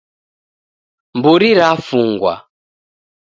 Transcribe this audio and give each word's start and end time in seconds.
Mburi 1.17 1.49
rafungwa 1.59 2.33